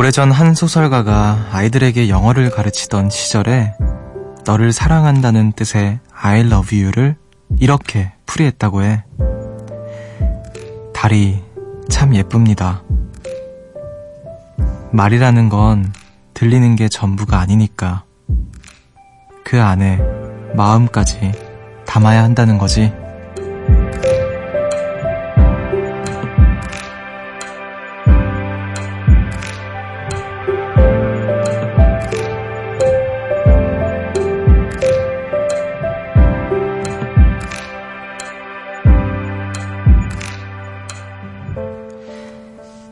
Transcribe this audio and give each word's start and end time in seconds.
오래전 0.00 0.32
한 0.32 0.54
소설가가 0.54 1.48
아이들에게 1.52 2.08
영어를 2.08 2.48
가르치던 2.48 3.10
시절에 3.10 3.74
너를 4.46 4.72
사랑한다는 4.72 5.52
뜻의 5.52 6.00
I 6.14 6.40
love 6.40 6.82
you를 6.82 7.16
이렇게 7.58 8.10
풀이했다고 8.24 8.82
해. 8.82 9.04
달이 10.94 11.42
참 11.90 12.14
예쁩니다. 12.14 12.82
말이라는 14.90 15.50
건 15.50 15.92
들리는 16.32 16.76
게 16.76 16.88
전부가 16.88 17.38
아니니까 17.38 18.04
그 19.44 19.60
안에 19.60 20.00
마음까지 20.54 21.32
담아야 21.84 22.22
한다는 22.22 22.56
거지. 22.56 22.90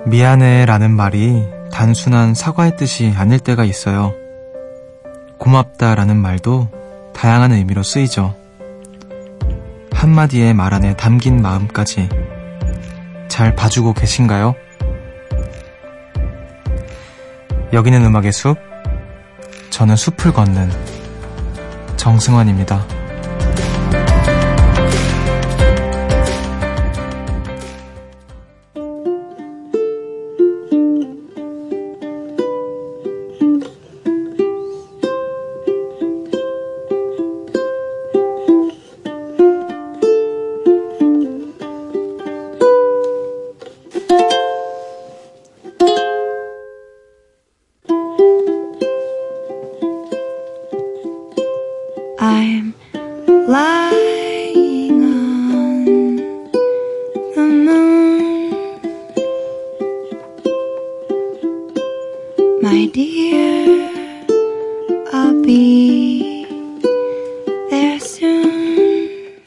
미안해 0.09 0.65
라는 0.65 0.91
말이 0.91 1.45
단순한 1.71 2.33
사과의 2.33 2.79
뜻이 2.79 3.13
아닐 3.15 3.39
때가 3.39 3.65
있어요. 3.65 4.15
고맙다 5.37 5.95
라는 5.95 6.17
말도 6.17 6.69
다양한 7.13 7.53
의미로 7.53 7.83
쓰이죠. 7.83 8.35
한마디의 9.93 10.55
말 10.55 10.73
안에 10.73 10.97
담긴 10.97 11.43
마음까지 11.43 12.09
잘 13.29 13.55
봐주고 13.55 13.93
계신가요? 13.93 14.55
여기는 17.75 18.03
음악의 18.07 18.33
숲, 18.33 18.57
저는 19.69 19.95
숲을 19.95 20.33
걷는 20.33 20.71
정승환입니다. 21.99 22.98
I'm 52.21 52.75
lying 53.47 55.03
on 55.03 55.85
the 57.35 57.43
moon. 57.43 58.81
My 62.61 62.91
dear, 62.93 63.89
I'll 65.13 65.43
be 65.45 66.45
there 67.71 68.01
soon. 68.01 69.39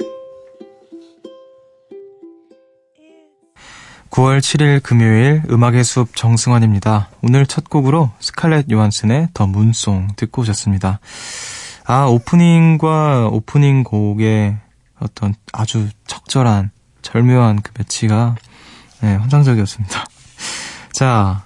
9월 4.11 4.39
7일 4.39 4.81
금요일 4.81 5.41
음악의 5.49 5.83
숲 5.83 6.15
정승환입니다. 6.15 7.09
오늘 7.21 7.45
첫 7.45 7.69
곡으로 7.69 8.11
스칼렛 8.19 8.71
요한슨의 8.71 9.29
더 9.33 9.45
문송 9.45 10.09
듣고 10.15 10.43
오셨습니다. 10.43 11.01
아, 11.93 12.05
오프닝과 12.05 13.27
오프닝 13.33 13.83
곡의 13.83 14.55
어떤 15.01 15.33
아주 15.51 15.89
적절한, 16.07 16.71
절묘한 17.01 17.61
그 17.61 17.73
매치가, 17.77 18.35
네, 19.01 19.15
환상적이었습니다. 19.15 20.05
자, 20.93 21.45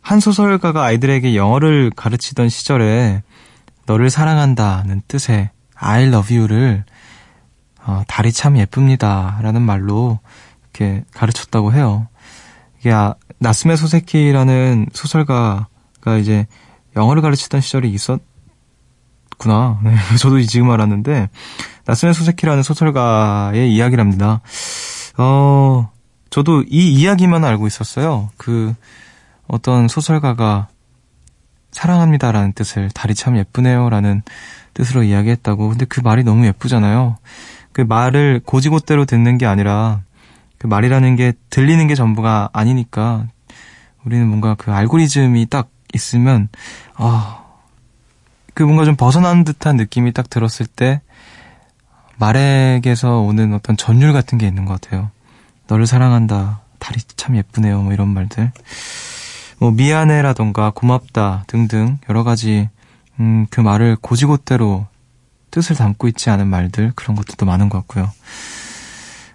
한 0.00 0.20
소설가가 0.20 0.82
아이들에게 0.82 1.36
영어를 1.36 1.90
가르치던 1.94 2.48
시절에 2.48 3.22
너를 3.84 4.08
사랑한다는 4.08 5.02
뜻의 5.06 5.50
I 5.74 6.04
love 6.04 6.34
you를 6.34 6.84
어, 7.84 8.04
달이 8.08 8.32
참 8.32 8.56
예쁩니다. 8.56 9.38
라는 9.42 9.60
말로 9.60 10.18
이렇게 10.62 11.04
가르쳤다고 11.12 11.74
해요. 11.74 12.08
이게 12.80 12.90
아, 12.90 13.16
나스메 13.36 13.76
소세키라는 13.76 14.86
소설가가 14.94 16.16
이제 16.18 16.46
영어를 16.96 17.20
가르치던 17.20 17.60
시절이 17.60 17.90
있었, 17.90 18.22
구나. 19.44 19.78
네, 19.82 19.94
저도 20.18 20.40
지금 20.42 20.70
알았는데, 20.70 21.28
나스메 21.84 22.14
소세키라는 22.14 22.62
소설가의 22.62 23.72
이야기랍니다. 23.74 24.40
어, 25.18 25.90
저도 26.30 26.62
이 26.62 26.94
이야기만 26.94 27.44
알고 27.44 27.66
있었어요. 27.66 28.30
그, 28.36 28.74
어떤 29.46 29.88
소설가가 29.88 30.68
사랑합니다라는 31.70 32.54
뜻을 32.54 32.88
달이 32.90 33.14
참 33.14 33.36
예쁘네요라는 33.36 34.22
뜻으로 34.72 35.02
이야기했다고. 35.02 35.68
근데 35.68 35.84
그 35.84 36.00
말이 36.00 36.24
너무 36.24 36.46
예쁘잖아요. 36.46 37.18
그 37.72 37.82
말을 37.82 38.40
고지고대로 38.44 39.04
듣는 39.04 39.36
게 39.36 39.44
아니라, 39.44 40.00
그 40.58 40.66
말이라는 40.66 41.16
게 41.16 41.34
들리는 41.50 41.86
게 41.86 41.94
전부가 41.94 42.48
아니니까, 42.52 43.26
우리는 44.04 44.26
뭔가 44.26 44.54
그 44.54 44.72
알고리즘이 44.72 45.46
딱 45.50 45.68
있으면, 45.92 46.48
아, 46.94 47.43
그 48.54 48.62
뭔가 48.62 48.84
좀 48.84 48.96
벗어난 48.96 49.44
듯한 49.44 49.76
느낌이 49.76 50.12
딱 50.12 50.30
들었을 50.30 50.66
때 50.66 51.00
말에게서 52.16 53.20
오는 53.20 53.52
어떤 53.52 53.76
전율 53.76 54.12
같은 54.12 54.38
게 54.38 54.46
있는 54.46 54.64
것 54.64 54.80
같아요. 54.80 55.10
너를 55.66 55.86
사랑한다. 55.86 56.60
달이 56.78 57.00
참 57.16 57.36
예쁘네요. 57.36 57.82
뭐 57.82 57.92
이런 57.92 58.08
말들. 58.08 58.52
뭐 59.58 59.70
미안해라던가 59.70 60.70
고맙다 60.74 61.44
등등 61.46 61.98
여러 62.08 62.22
가지 62.22 62.68
음, 63.20 63.46
그 63.50 63.60
말을 63.60 63.96
고지고대로 64.00 64.86
뜻을 65.50 65.76
담고 65.76 66.08
있지 66.08 66.30
않은 66.30 66.48
말들 66.48 66.92
그런 66.96 67.16
것들도 67.16 67.46
많은 67.46 67.68
것 67.68 67.78
같고요. 67.78 68.10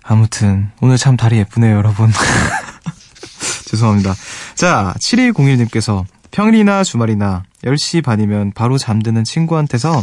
아무튼 0.04 0.72
오늘 0.82 0.98
참 0.98 1.16
달이 1.18 1.38
예쁘네요, 1.38 1.76
여러분. 1.78 2.12
죄송합니다. 3.68 4.14
자, 4.56 4.94
7201님께서 4.98 6.04
평일이나 6.32 6.84
주말이나 6.84 7.44
10시 7.64 8.04
반이면 8.04 8.52
바로 8.54 8.78
잠드는 8.78 9.24
친구한테서 9.24 10.02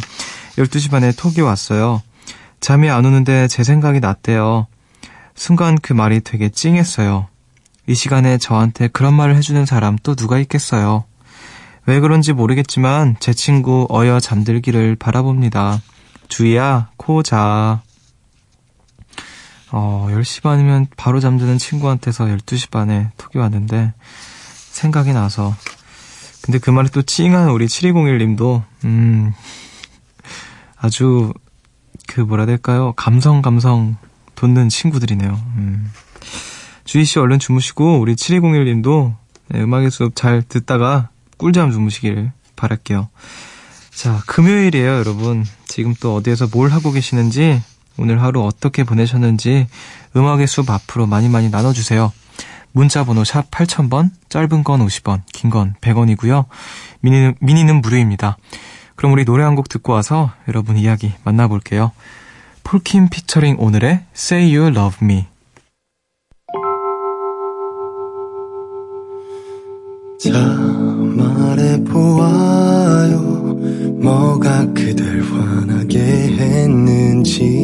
12시 0.57 0.91
반에 0.91 1.13
톡이 1.13 1.41
왔어요. 1.41 2.03
잠이 2.61 2.91
안 2.91 3.05
오는데 3.05 3.49
제 3.49 3.65
생각이 3.65 4.01
났대요. 4.01 4.67
순간 5.35 5.77
그 5.81 5.93
말이 5.93 6.21
되게 6.21 6.49
찡했어요. 6.49 7.29
이 7.87 7.95
시간에 7.95 8.39
저한테 8.39 8.89
그런 8.89 9.15
말을 9.15 9.37
해주는 9.37 9.65
사람 9.67 9.97
또 10.03 10.15
누가 10.15 10.39
있겠어요. 10.39 11.05
왜 11.87 12.01
그런지 12.01 12.33
모르겠지만 12.33 13.17
제 13.21 13.33
친구 13.33 13.87
어여 13.91 14.19
잠들기를 14.19 14.97
바라봅니다. 14.97 15.81
주희야, 16.29 16.91
코 16.97 17.23
자. 17.23 17.83
어, 19.71 20.09
10시 20.11 20.43
반이면 20.43 20.89
바로 20.97 21.21
잠드는 21.21 21.59
친구한테서 21.59 22.25
12시 22.25 22.71
반에 22.71 23.11
톡이 23.17 23.39
왔는데 23.39 23.93
생각이 24.71 25.13
나서 25.13 25.55
근데 26.47 26.59
그 26.59 26.71
말에 26.71 26.89
또 26.93 27.03
찡한 27.03 27.51
우리 27.51 27.67
7201님도 27.67 28.63
음 28.85 29.35
아주 30.77 31.33
그 32.07 32.21
뭐라 32.21 32.47
될까요? 32.47 32.93
감성 32.97 33.43
감성 33.43 33.97
돋는 34.37 34.69
친구들이네요. 34.69 35.31
음. 35.57 35.91
주희 36.85 37.05
씨 37.05 37.19
얼른 37.19 37.41
주무시고 37.41 37.99
우리 37.99 38.15
7201님도 38.15 39.17
네, 39.49 39.61
음악의 39.61 39.91
수업 39.91 40.15
잘 40.15 40.43
듣다가 40.43 41.11
꿀잠 41.37 41.73
주무시길 41.73 42.31
바랄게요. 42.55 43.09
자, 43.91 44.23
금요일이에요, 44.27 44.89
여러분. 44.89 45.45
지금 45.67 45.95
또 46.01 46.15
어디에서 46.17 46.49
뭘 46.53 46.71
하고 46.71 46.93
계시는지, 46.93 47.63
오늘 47.97 48.23
하루 48.23 48.43
어떻게 48.45 48.85
보내셨는지, 48.85 49.67
음악의 50.15 50.47
숲 50.47 50.71
앞으로 50.71 51.07
많이 51.07 51.29
많이 51.29 51.49
나눠주세요. 51.49 52.13
문자번호 52.77 53.25
샵 53.25 53.51
8000번, 53.51 54.11
짧은 54.29 54.63
건 54.63 54.87
50원, 54.87 55.23
긴 55.33 55.51
건 55.51 55.75
100원이고요. 55.81 56.45
미니는, 57.01 57.35
미니는 57.41 57.81
무료입니다. 57.81 58.37
그럼 58.97 59.13
우리 59.13 59.25
노래 59.25 59.45
한 59.45 59.55
곡 59.57 59.71
듣고 59.71 59.95
와서 59.95 60.31
여러분 60.47 60.77
이야기 60.77 61.13
만나볼게요. 61.25 61.93
폴킴 62.65 63.09
피처링 63.09 63.57
오늘의 63.59 64.05
Say 64.15 64.55
You 64.55 64.69
Love 64.77 64.99
Me. 65.03 65.25
자 70.21 70.31
말해보아요 71.97 73.21
뭐가 74.03 74.67
그댈 74.75 75.23
화나게 75.23 75.99
했는지 75.99 77.43
나 77.43 77.56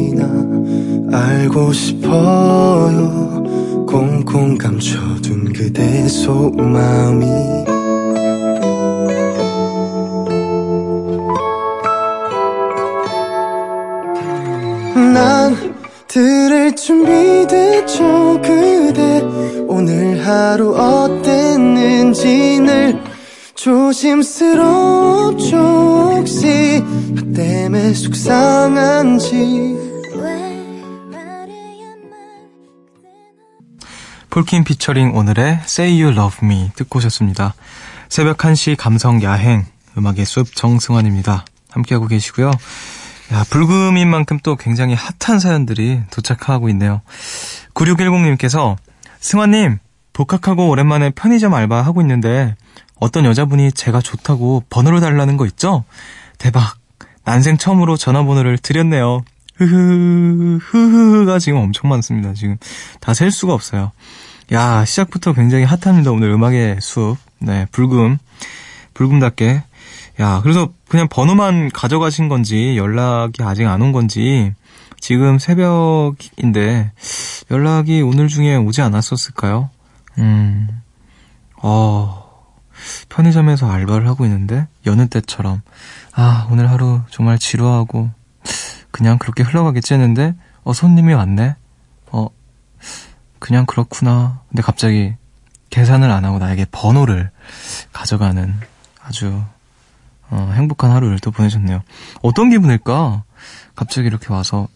알고 1.11 1.73
싶어요. 1.73 3.43
꽁꽁 3.87 4.57
감춰둔 4.57 5.53
그대 5.53 6.07
속마음이. 6.07 7.25
난 15.13 15.55
들을 16.07 16.75
준비됐죠 16.75 18.41
그대. 18.41 19.21
오늘 19.67 20.25
하루 20.25 20.75
어땠는지 20.75 22.59
늘 22.59 22.99
조심스럽죠 23.55 25.57
혹시. 26.17 26.83
나 27.13 27.21
때문에 27.33 27.93
속상한지 27.93 29.82
폴킴 34.33 34.63
피처링 34.63 35.15
오늘의 35.15 35.59
Say 35.61 36.01
You 36.01 36.11
Love 36.11 36.39
Me 36.41 36.71
듣고 36.75 36.97
오셨습니다. 36.97 37.53
새벽 38.09 38.37
1시 38.37 38.75
감성 38.75 39.21
야행 39.21 39.63
음악의 39.95 40.25
숲 40.25 40.55
정승환입니다. 40.55 41.45
함께하고 41.69 42.07
계시고요. 42.07 42.49
야, 43.31 43.45
불금인 43.51 44.09
만큼 44.09 44.39
또 44.41 44.55
굉장히 44.55 44.95
핫한 44.95 45.37
사연들이 45.39 46.01
도착하고 46.09 46.67
있네요. 46.69 47.01
9610님께서 47.75 48.75
승환님 49.19 49.77
복학하고 50.13 50.67
오랜만에 50.67 51.11
편의점 51.11 51.53
알바 51.53 51.83
하고 51.83 52.01
있는데 52.01 52.55
어떤 52.99 53.25
여자분이 53.25 53.71
제가 53.73 54.01
좋다고 54.01 54.63
번호를 54.67 54.99
달라는 54.99 55.37
거 55.37 55.45
있죠? 55.45 55.83
대박. 56.39 56.77
난생 57.23 57.57
처음으로 57.59 57.97
전화번호를 57.97 58.57
드렸네요. 58.57 59.21
흐흐, 59.57 60.57
흐흐가 60.59 61.37
지금 61.37 61.59
엄청 61.59 61.87
많습니다. 61.91 62.33
지금 62.33 62.57
다 62.99 63.13
셀 63.13 63.29
수가 63.29 63.53
없어요. 63.53 63.91
야, 64.51 64.85
시작부터 64.85 65.33
굉장히 65.33 65.63
핫합니다. 65.63 66.11
오늘 66.11 66.29
음악의 66.31 66.77
숲. 66.81 67.17
네, 67.39 67.65
불금. 67.71 68.17
불금답게. 68.93 69.63
야, 70.19 70.39
그래서 70.43 70.69
그냥 70.87 71.07
번호만 71.09 71.69
가져가신 71.71 72.29
건지, 72.29 72.75
연락이 72.77 73.41
아직 73.41 73.65
안 73.65 73.81
온 73.81 73.91
건지, 73.91 74.53
지금 74.99 75.39
새벽인데, 75.39 76.91
연락이 77.49 78.01
오늘 78.01 78.27
중에 78.27 78.55
오지 78.55 78.81
않았었을까요? 78.81 79.69
음, 80.19 80.67
어, 81.57 82.53
편의점에서 83.09 83.69
알바를 83.71 84.07
하고 84.07 84.25
있는데, 84.25 84.67
여느 84.85 85.07
때처럼, 85.07 85.61
아, 86.13 86.47
오늘 86.51 86.69
하루 86.69 87.01
정말 87.09 87.39
지루하고, 87.39 88.11
그냥 88.91 89.17
그렇게 89.17 89.41
흘러가겠지 89.41 89.95
했는데, 89.95 90.35
어, 90.63 90.73
손님이 90.73 91.13
왔네? 91.15 91.55
어, 93.43 93.43
그냥 93.43 93.65
그렇구나. 93.65 94.41
근데 94.49 94.61
갑자기 94.61 95.13
계산을 95.69 96.09
안 96.09 96.23
하고 96.23 96.39
나에게 96.39 96.65
번호를 96.71 97.29
가져가는 97.91 98.55
아주 99.03 99.43
어, 100.29 100.51
행복한 100.55 100.91
하루를 100.91 101.19
또 101.19 101.31
보내셨네요. 101.31 101.81
어떤 102.21 102.49
기분일까? 102.49 103.23
갑자기 103.75 104.07
이렇게 104.07 104.33
와서 104.33 104.69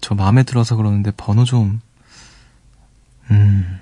저 0.00 0.14
마음에 0.14 0.44
들어서 0.44 0.76
그러는데 0.76 1.10
번호 1.16 1.44
좀 1.44 1.80
음, 3.30 3.80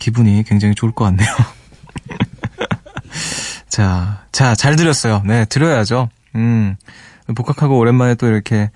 기분이 0.00 0.42
굉장히 0.44 0.74
좋을 0.74 0.92
것 0.92 1.04
같네요. 1.04 1.30
자, 3.68 4.24
자, 4.32 4.56
잘 4.56 4.74
들었어요. 4.74 5.22
네, 5.24 5.44
들어야죠. 5.44 6.08
음, 6.34 6.76
복학하고 7.34 7.78
오랜만에 7.78 8.16
또 8.16 8.26
이렇게 8.26 8.70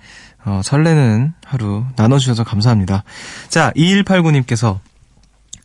어, 0.45 0.61
설레는 0.63 1.33
하루 1.43 1.85
나눠주셔서 1.95 2.43
감사합니다. 2.43 3.03
자, 3.49 3.71
2189님께서 3.75 4.79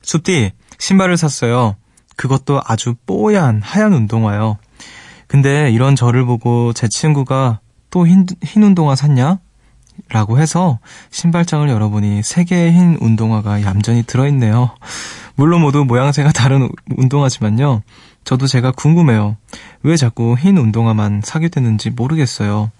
숲디 0.03 0.53
신발을 0.79 1.17
샀어요. 1.17 1.77
그것도 2.17 2.61
아주 2.65 2.94
뽀얀 3.06 3.61
하얀 3.62 3.93
운동화요. 3.93 4.56
근데 5.27 5.71
이런 5.71 5.97
저를 5.97 6.25
보고 6.25 6.73
제 6.73 6.88
친구가 6.88 7.61
또 7.91 8.06
흰, 8.06 8.27
흰 8.43 8.62
운동화 8.62 8.94
샀냐? 8.97 9.38
라고 10.09 10.38
해서 10.38 10.79
신발장을 11.11 11.69
열어보니 11.69 12.23
세 12.23 12.44
개의 12.44 12.73
흰 12.73 12.97
운동화가 13.00 13.62
얌전히 13.62 14.03
들어있네요. 14.03 14.71
물론 15.35 15.61
모두 15.61 15.85
모양새가 15.85 16.33
다른 16.33 16.62
우- 16.62 16.69
운동화지만요. 16.97 17.83
저도 18.25 18.47
제가 18.47 18.73
궁금해요. 18.73 19.37
왜 19.83 19.97
자꾸 19.97 20.37
흰 20.38 20.56
운동화만 20.56 21.21
사게 21.23 21.49
되는지 21.49 21.91
모르겠어요. 21.91 22.71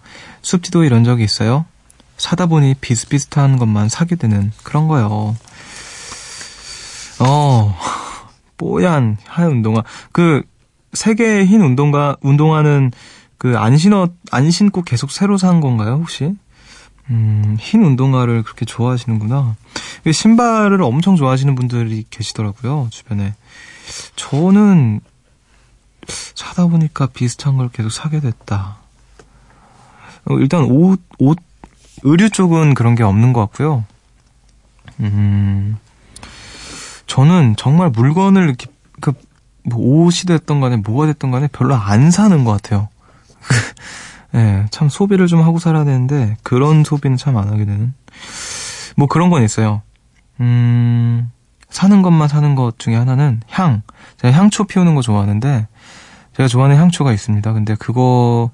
숲디도 0.43 0.85
이런 0.85 1.05
적이 1.05 1.25
있어요? 1.25 1.67
사다 2.21 2.47
보니 2.47 2.75
비슷비슷한 2.75 3.57
것만 3.57 3.89
사게 3.89 4.15
되는 4.15 4.53
그런 4.63 4.89
거요. 4.89 5.35
어, 7.19 7.79
뽀얀 8.59 9.17
하얀 9.27 9.53
운동화. 9.53 9.83
그, 10.13 10.43
세 10.93 11.15
개의 11.15 11.47
흰 11.47 11.63
운동화, 11.63 12.17
운동화는 12.21 12.93
그 13.39 13.57
안 13.57 13.79
신어, 13.79 14.09
안 14.31 14.51
신고 14.51 14.83
계속 14.83 15.11
새로 15.11 15.39
산 15.39 15.61
건가요, 15.61 15.95
혹시? 15.95 16.35
음, 17.09 17.57
흰 17.59 17.83
운동화를 17.83 18.43
그렇게 18.43 18.67
좋아하시는구나. 18.67 19.57
그 20.05 20.13
신발을 20.13 20.83
엄청 20.83 21.17
좋아하시는 21.17 21.55
분들이 21.55 22.05
계시더라고요, 22.11 22.89
주변에. 22.91 23.35
저는 24.17 25.01
사다 26.35 26.67
보니까 26.67 27.07
비슷한 27.07 27.57
걸 27.57 27.71
계속 27.71 27.91
사게 27.91 28.21
됐다. 28.21 28.77
어, 30.27 30.39
일단 30.39 30.65
옷, 30.65 31.01
옷, 31.19 31.39
의류 32.03 32.31
쪽은 32.31 32.75
그런 32.75 32.95
게 32.95 33.03
없는 33.03 33.33
것 33.33 33.41
같고요. 33.41 33.85
음, 35.01 35.77
저는 37.07 37.55
정말 37.57 37.91
물건을 37.91 38.45
이렇게, 38.45 38.67
그, 39.01 39.13
뭐 39.65 39.79
옷이 39.79 40.23
됐던 40.27 40.61
간에 40.61 40.77
뭐가 40.77 41.07
됐던 41.07 41.31
간에 41.31 41.49
별로 41.53 41.75
안 41.75 42.11
사는 42.11 42.45
것 42.45 42.53
같아요. 42.53 42.89
예, 44.35 44.67
참 44.71 44.89
소비를 44.89 45.27
좀 45.27 45.43
하고 45.43 45.59
살아야 45.59 45.85
되는데, 45.85 46.37
그런 46.43 46.85
소비는 46.85 47.17
참 47.17 47.37
안 47.37 47.49
하게 47.49 47.65
되는. 47.65 47.93
뭐 48.97 49.07
그런 49.09 49.31
건 49.31 49.43
있어요. 49.43 49.83
음, 50.41 51.31
사는 51.69 52.03
것만 52.03 52.29
사는 52.29 52.55
것 52.55 52.79
중에 52.79 52.95
하나는 52.95 53.41
향. 53.49 53.83
제가 54.19 54.37
향초 54.37 54.65
피우는 54.65 54.95
거 54.95 55.03
좋아하는데, 55.03 55.67
제가 56.37 56.49
좋아하는 56.49 56.77
향초가 56.77 57.13
있습니다. 57.13 57.53
근데 57.53 57.75
그거, 57.75 58.51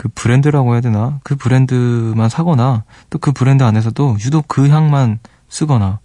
그 0.00 0.08
브랜드라고 0.14 0.72
해야 0.72 0.80
되나? 0.80 1.20
그 1.24 1.36
브랜드만 1.36 2.30
사거나, 2.30 2.84
또 3.10 3.18
그 3.18 3.32
브랜드 3.32 3.64
안에서도 3.64 4.16
유독 4.24 4.48
그 4.48 4.66
향만 4.70 5.18
쓰거나, 5.50 5.98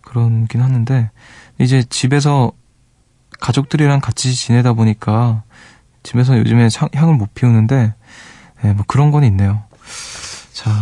그런긴 0.00 0.60
하는데, 0.60 1.08
이제 1.60 1.84
집에서 1.88 2.50
가족들이랑 3.38 4.00
같이 4.00 4.34
지내다 4.34 4.72
보니까, 4.72 5.44
집에서 6.02 6.36
요즘에 6.36 6.68
향- 6.76 6.88
향을 6.92 7.14
못 7.14 7.32
피우는데, 7.32 7.94
예, 8.64 8.72
뭐 8.72 8.84
그런 8.88 9.12
건 9.12 9.22
있네요. 9.22 9.62
자, 10.52 10.72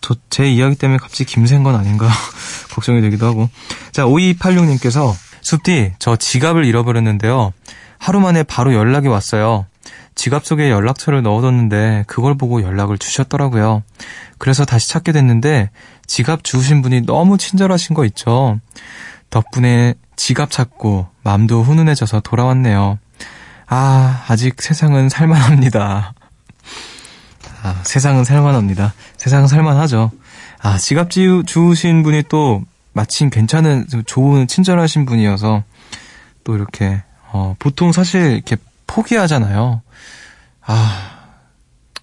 저, 0.00 0.16
제 0.30 0.50
이야기 0.50 0.74
때문에 0.74 0.98
갑자기 0.98 1.26
김샌 1.26 1.62
건 1.62 1.76
아닌가 1.76 2.08
걱정이 2.74 3.00
되기도 3.02 3.24
하고. 3.24 3.48
자, 3.92 4.04
5286님께서, 4.04 5.14
숲디, 5.42 5.92
저 6.00 6.16
지갑을 6.16 6.64
잃어버렸는데요. 6.64 7.52
하루 7.98 8.18
만에 8.18 8.42
바로 8.42 8.74
연락이 8.74 9.06
왔어요. 9.06 9.66
지갑 10.14 10.44
속에 10.44 10.70
연락처를 10.70 11.22
넣어뒀는데 11.22 12.04
그걸 12.06 12.36
보고 12.36 12.62
연락을 12.62 12.98
주셨더라고요. 12.98 13.82
그래서 14.38 14.64
다시 14.64 14.88
찾게 14.88 15.12
됐는데 15.12 15.70
지갑 16.06 16.44
주우신 16.44 16.82
분이 16.82 17.06
너무 17.06 17.38
친절하신 17.38 17.94
거 17.94 18.04
있죠. 18.06 18.60
덕분에 19.30 19.94
지갑 20.16 20.50
찾고 20.50 21.08
마음도 21.22 21.62
훈훈해져서 21.62 22.20
돌아왔네요. 22.20 22.98
아, 23.66 24.24
아직 24.28 24.60
세상은 24.60 25.08
살만합니다. 25.08 26.12
아, 27.62 27.80
세상은 27.84 28.24
살만합니다. 28.24 28.92
세상은 29.16 29.46
살만하죠. 29.46 30.10
아, 30.60 30.76
지갑 30.76 31.10
주우신 31.10 32.02
분이 32.02 32.24
또 32.28 32.62
마침 32.92 33.30
괜찮은, 33.30 33.86
좋은, 34.04 34.46
친절하신 34.46 35.06
분이어서 35.06 35.62
또 36.44 36.54
이렇게, 36.54 37.02
어, 37.30 37.56
보통 37.58 37.92
사실 37.92 38.32
이렇게 38.32 38.56
포기하잖아요. 38.92 39.80
아, 40.66 41.18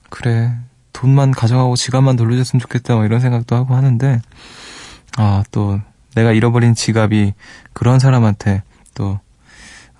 그래. 0.09 0.51
돈만 0.91 1.31
가져가고 1.31 1.75
지갑만 1.75 2.15
돌려줬으면 2.15 2.59
좋겠다, 2.59 2.95
뭐 2.95 3.05
이런 3.05 3.19
생각도 3.19 3.55
하고 3.55 3.75
하는데, 3.75 4.21
아, 5.17 5.43
또 5.51 5.79
내가 6.15 6.31
잃어버린 6.31 6.73
지갑이 6.75 7.33
그런 7.73 7.99
사람한테 7.99 8.63
또, 8.95 9.19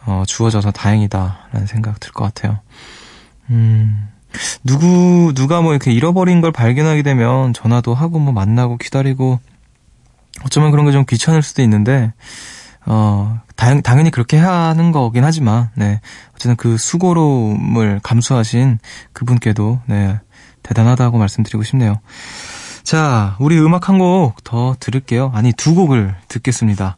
어, 0.05 0.24
주어져서 0.27 0.72
다행이다라는 0.72 1.67
생각 1.67 2.00
들 2.00 2.12
것 2.12 2.24
같아요. 2.25 2.60
음, 3.51 4.10
누구, 4.63 5.31
누가 5.36 5.62
뭐 5.62 5.72
이렇게 5.74 5.91
잃어버린 5.91 6.41
걸 6.41 6.51
발견하게 6.51 7.03
되면 7.03 7.53
전화도 7.53 7.93
하고 7.93 8.19
뭐 8.19 8.34
만나고 8.34 8.77
기다리고 8.77 9.39
어쩌면 10.43 10.72
그런 10.72 10.86
게 10.86 10.91
좀 10.91 11.05
귀찮을 11.08 11.43
수도 11.43 11.62
있는데, 11.62 12.13
어, 12.89 13.39
당, 13.55 13.81
당연히 13.81 14.10
그렇게 14.12 14.38
하는 14.38 14.91
거긴 14.91 15.24
하지만, 15.24 15.69
네. 15.75 16.01
어쨌든 16.34 16.55
그 16.55 16.77
수고로움을 16.77 18.00
감수하신 18.03 18.79
그분께도, 19.13 19.79
네. 19.86 20.19
대단하다고 20.63 21.17
말씀드리고 21.17 21.63
싶네요. 21.63 22.00
자, 22.84 23.36
우리 23.39 23.58
음악 23.60 23.88
한 23.89 24.00
곡 24.00 24.43
더 24.43 24.75
들을게요. 24.79 25.31
아니, 25.36 25.53
두 25.53 25.75
곡을 25.75 26.15
듣겠습니다. 26.27 26.98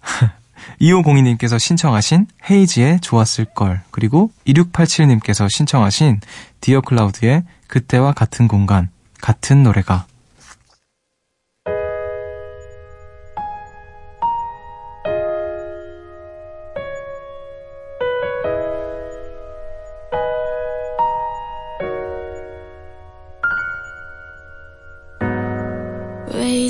2502님께서 0.80 1.58
신청하신 1.58 2.26
헤이지의 2.50 3.00
좋았을 3.00 3.44
걸, 3.44 3.82
그리고 3.90 4.30
2687님께서 4.46 5.48
신청하신 5.50 6.20
디어 6.60 6.80
클라우드의 6.80 7.44
그때와 7.68 8.12
같은 8.12 8.48
공간, 8.48 8.88
같은 9.20 9.62
노래가. 9.62 10.06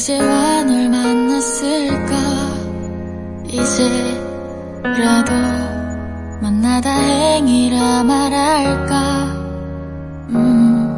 이제 0.04 0.20
와 0.20 0.62
널 0.64 0.90
만났을까 0.90 2.14
이제라도 3.46 5.32
만나 6.42 6.78
다 6.82 6.90
행이라 6.90 8.04
말할까 8.04 9.24
음. 10.28 10.94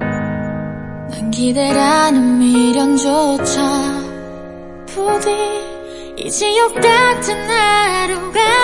난 0.00 1.30
기대라는 1.30 2.40
미련조차 2.40 3.62
부디 4.86 5.30
이 6.16 6.28
지옥 6.28 6.74
같은 6.74 7.48
하루가 7.48 8.61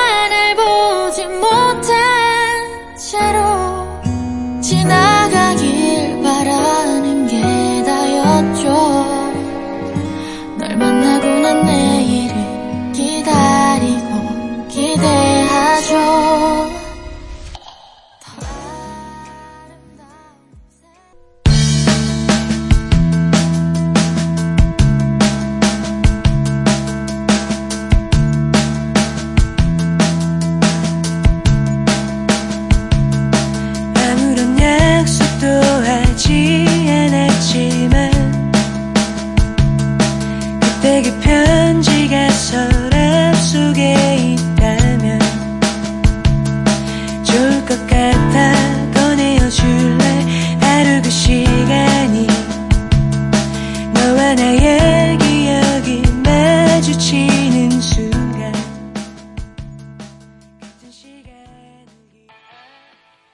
마주치는 56.99 57.81
순간 57.81 58.52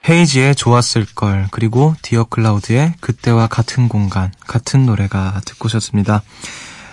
헤이지의 0.07 0.53
좋았을 0.53 1.07
걸, 1.15 1.47
그리고 1.49 1.95
디어 2.03 2.25
클라우드의 2.25 2.93
그때와 3.01 3.47
같은 3.47 3.89
공간, 3.89 4.31
같은 4.45 4.85
노래가 4.85 5.41
듣고 5.45 5.65
오셨습니다. 5.65 6.21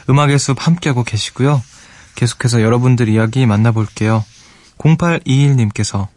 음악의 0.08 0.38
숲 0.38 0.66
함께하고 0.66 1.04
계시고요. 1.04 1.62
계속해서 2.14 2.62
여러분들 2.62 3.10
이야기 3.10 3.44
만나볼게요. 3.44 4.24
0821님께서 4.78 6.08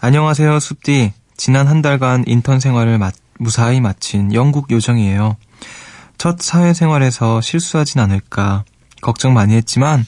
안녕하세요, 0.00 0.60
숲디. 0.60 1.12
지난 1.36 1.66
한 1.66 1.82
달간 1.82 2.22
인턴 2.28 2.60
생활을 2.60 2.98
마- 2.98 3.10
무사히 3.40 3.80
마친 3.80 4.32
영국 4.32 4.70
요정이에요. 4.70 5.36
첫 6.16 6.40
사회생활에서 6.40 7.40
실수하진 7.40 8.00
않을까 8.00 8.64
걱정 9.00 9.34
많이 9.34 9.54
했지만 9.54 10.04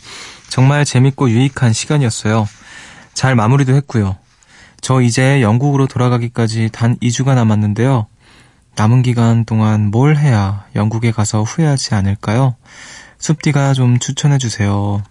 정말 0.49 0.85
재밌고 0.85 1.31
유익한 1.31 1.73
시간이었어요. 1.73 2.49
잘 3.15 3.35
마무리도 3.35 3.75
했고요. 3.75 4.17
저 4.81 5.01
이제 5.01 5.43
영국으로 5.43 5.87
돌아가기까지 5.87 6.71
단 6.73 6.97
2주가 6.99 7.35
남았는데요. 7.35 8.07
남은 8.75 9.03
기간 9.03 9.45
동안 9.45 9.91
뭘 9.91 10.17
해야 10.17 10.65
영국에 10.75 11.13
가서 11.13 11.43
후회하지 11.43 11.95
않을까요? 11.95 12.57
숲디가 13.19 13.75
좀 13.75 13.99
추천해주세요. 13.99 15.03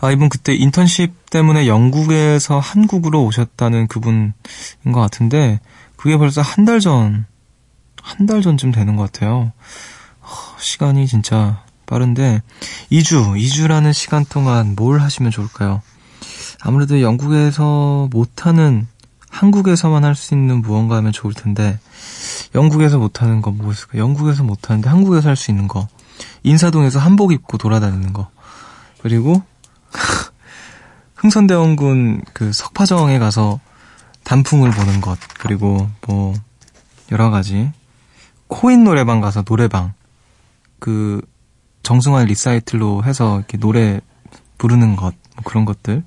아, 0.00 0.10
이분 0.12 0.28
그때 0.28 0.54
인턴십 0.54 1.30
때문에 1.30 1.66
영국에서 1.66 2.60
한국으로 2.60 3.24
오셨다는 3.24 3.88
그분인 3.88 4.32
것 4.92 5.00
같은데, 5.00 5.60
그게 5.96 6.16
벌써 6.16 6.40
한 6.42 6.64
달 6.64 6.78
전, 6.80 7.26
한 8.00 8.26
달 8.26 8.40
전쯤 8.40 8.70
되는 8.70 8.94
것 8.96 9.10
같아요. 9.12 9.52
허, 10.22 10.58
시간이 10.58 11.06
진짜 11.08 11.63
빠른데, 11.86 12.42
2주, 12.90 13.38
2주라는 13.38 13.92
시간 13.92 14.24
동안 14.24 14.74
뭘 14.76 15.00
하시면 15.00 15.30
좋을까요? 15.30 15.82
아무래도 16.60 17.00
영국에서 17.00 18.08
못하는 18.10 18.86
한국에서만 19.28 20.04
할 20.04 20.14
수 20.14 20.34
있는 20.34 20.62
무언가 20.62 20.96
하면 20.96 21.12
좋을 21.12 21.34
텐데 21.34 21.78
영국에서 22.54 22.98
못하는 22.98 23.42
거뭐 23.42 23.72
있을까? 23.72 23.98
영국에서 23.98 24.44
못하는데 24.44 24.88
한국에서 24.88 25.28
할 25.28 25.36
수 25.36 25.50
있는 25.50 25.66
거 25.66 25.88
인사동에서 26.44 27.00
한복 27.00 27.32
입고 27.32 27.58
돌아다니는 27.58 28.12
거 28.12 28.30
그리고 29.02 29.42
흥선대원군 31.16 32.22
그 32.32 32.52
석파정에 32.52 33.18
가서 33.18 33.58
단풍을 34.22 34.70
보는 34.70 35.00
것 35.00 35.18
그리고 35.38 35.88
뭐 36.06 36.32
여러 37.10 37.30
가지 37.30 37.72
코인 38.46 38.84
노래방 38.84 39.20
가서 39.20 39.42
노래방 39.42 39.92
그 40.78 41.20
정승환 41.84 42.26
리사이틀로 42.26 43.04
해서 43.04 43.36
이렇게 43.38 43.56
노래 43.58 44.00
부르는 44.58 44.96
것, 44.96 45.14
뭐 45.36 45.44
그런 45.44 45.64
것들. 45.64 46.02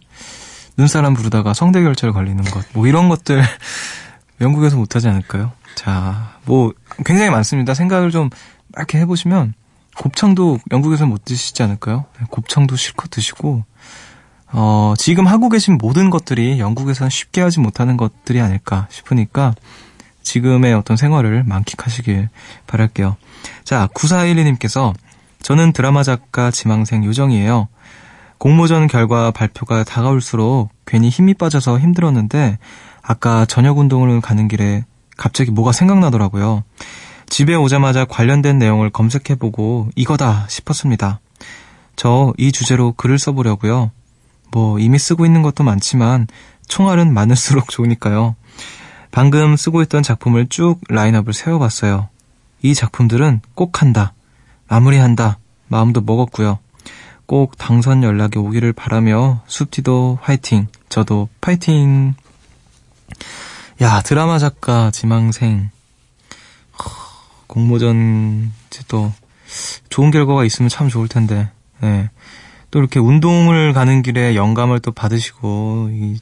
눈사람 0.77 1.13
부르다가 1.13 1.53
성대결절 1.53 2.11
걸리는 2.11 2.43
것, 2.43 2.65
뭐 2.73 2.85
이런 2.87 3.07
것들 3.09 3.41
영국에서 4.41 4.75
못하지 4.75 5.07
않을까요? 5.07 5.53
자, 5.75 6.37
뭐 6.45 6.73
굉장히 7.05 7.29
많습니다. 7.31 7.73
생각을 7.73 8.11
좀 8.11 8.29
이렇게 8.75 8.99
해보시면 8.99 9.53
곱창도 9.95 10.59
영국에서 10.71 11.05
못 11.05 11.25
드시지 11.25 11.63
않을까요? 11.63 12.05
네, 12.19 12.25
곱창도 12.29 12.75
실컷 12.75 13.09
드시고, 13.09 13.63
어, 14.51 14.93
지금 14.97 15.25
하고 15.25 15.49
계신 15.49 15.77
모든 15.79 16.09
것들이 16.09 16.59
영국에서는 16.59 17.09
쉽게 17.09 17.41
하지 17.41 17.59
못하는 17.59 17.97
것들이 17.97 18.39
아닐까 18.39 18.87
싶으니까 18.91 19.55
지금의 20.21 20.73
어떤 20.73 20.97
생활을 20.97 21.43
만끽하시길 21.43 22.29
바랄게요. 22.67 23.15
자, 23.63 23.87
9412님께서 23.93 24.93
저는 25.47 25.71
드라마 25.71 26.03
작가 26.03 26.51
지망생 26.51 27.05
요정이에요. 27.05 27.69
공모전 28.37 28.87
결과 28.87 29.31
발표가 29.31 29.85
다가올수록 29.85 30.69
괜히 30.85 31.07
힘이 31.07 31.33
빠져서 31.35 31.79
힘들었는데 31.79 32.57
아까 33.01 33.45
저녁 33.45 33.77
운동을 33.77 34.19
가는 34.19 34.49
길에 34.49 34.83
갑자기 35.15 35.51
뭐가 35.51 35.71
생각나더라고요. 35.71 36.65
집에 37.29 37.55
오자마자 37.55 38.03
관련된 38.03 38.59
내용을 38.59 38.89
검색해보고 38.89 39.87
이거다 39.95 40.47
싶었습니다. 40.49 41.21
저 41.95 42.33
이 42.37 42.51
주제로 42.51 42.91
글을 42.91 43.17
써보려고요. 43.17 43.91
뭐 44.51 44.79
이미 44.79 44.99
쓰고 44.99 45.25
있는 45.25 45.43
것도 45.43 45.63
많지만 45.63 46.27
총알은 46.67 47.13
많을수록 47.13 47.69
좋으니까요. 47.71 48.35
방금 49.11 49.55
쓰고 49.55 49.81
있던 49.83 50.03
작품을 50.03 50.47
쭉 50.49 50.81
라인업을 50.89 51.31
세워봤어요. 51.31 52.09
이 52.63 52.73
작품들은 52.73 53.39
꼭 53.55 53.81
한다. 53.81 54.11
마무리한다. 54.67 55.39
마음도 55.67 56.01
먹었고요. 56.01 56.59
꼭 57.25 57.57
당선 57.57 58.03
연락이 58.03 58.39
오기를 58.39 58.73
바라며 58.73 59.41
숲디도 59.47 60.19
화이팅. 60.21 60.67
저도 60.89 61.29
파이팅. 61.41 62.15
야 63.81 64.01
드라마 64.01 64.39
작가 64.39 64.91
지망생 64.91 65.69
허, 66.79 66.89
공모전 67.47 68.51
또 68.87 69.11
좋은 69.89 70.11
결과가 70.11 70.45
있으면 70.45 70.69
참 70.69 70.89
좋을 70.89 71.07
텐데. 71.07 71.49
예. 71.83 72.09
또 72.71 72.79
이렇게 72.79 72.99
운동을 72.99 73.73
가는 73.73 74.01
길에 74.01 74.35
영감을 74.35 74.79
또 74.79 74.91
받으시고 74.91 75.89
이 75.91 76.19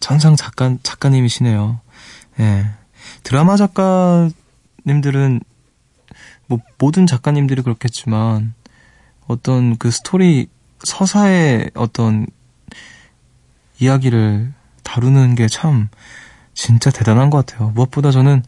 천상 0.00 0.36
작가 0.36 0.74
작가님이시네요. 0.82 1.80
예. 2.40 2.66
드라마 3.22 3.56
작가님들은 3.56 5.40
뭐 6.48 6.58
모든 6.78 7.06
작가님들이 7.06 7.62
그렇겠지만 7.62 8.54
어떤 9.26 9.76
그 9.76 9.90
스토리 9.90 10.48
서사의 10.82 11.70
어떤 11.74 12.26
이야기를 13.78 14.52
다루는 14.82 15.34
게 15.34 15.46
참 15.48 15.88
진짜 16.58 16.90
대단한 16.90 17.30
것 17.30 17.46
같아요. 17.46 17.70
무엇보다 17.70 18.10
저는 18.10 18.42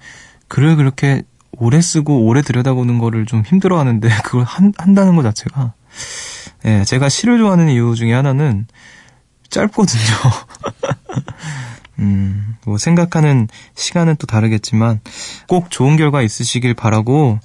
글을 0.49 0.75
그렇게 0.75 1.23
오래 1.53 1.81
쓰고 1.81 2.27
오래 2.27 2.43
들여다보는 2.43 2.99
거를 2.99 3.25
좀 3.25 3.43
힘들어 3.47 3.79
하는데 3.79 4.09
그걸 4.25 4.43
한, 4.43 4.73
한다는 4.77 5.15
것 5.15 5.23
자체가 5.23 5.75
예, 6.65 6.85
제가 6.85 7.09
시를 7.09 7.39
좋아하는 7.39 7.69
이유 7.69 7.95
중에 7.95 8.13
하나는 8.13 8.67
짧거든요. 9.49 10.03
음, 12.01 12.57
뭐 12.65 12.79
생각하는 12.79 13.47
시간은 13.77 14.17
또 14.17 14.27
다르겠지만 14.27 15.01
꼭 15.47 15.71
좋은 15.71 15.97
결과 15.97 16.23
있으시길 16.23 16.75
바라고 16.75 17.39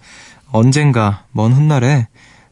언젠가 0.55 1.25
먼 1.31 1.51
훗날에 1.53 2.07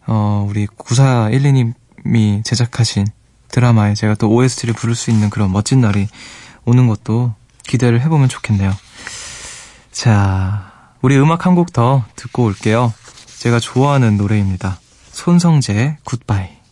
어, 0.06 0.46
우리 0.50 0.68
9412님이 0.68 2.44
제작하신 2.44 3.08
드라마에 3.50 3.94
제가 3.94 4.16
또 4.16 4.30
OST를 4.32 4.74
부를 4.74 4.96
수 4.96 5.12
있는 5.12 5.30
그런 5.30 5.52
멋진 5.52 5.80
날이 5.82 6.08
오는 6.66 6.88
것도 6.88 7.34
기대를 7.64 8.02
해보면 8.02 8.30
좋겠네요. 8.30 8.74
자, 9.92 10.72
우리 11.02 11.18
음악 11.18 11.46
한 11.46 11.56
곡 11.56 11.72
더 11.74 12.04
듣고 12.16 12.44
올게요. 12.44 12.94
제가 13.40 13.60
좋아하는 13.60 14.18
노래입니다. 14.18 14.80
손성재의 15.12 15.98
굿바이. 16.04 16.62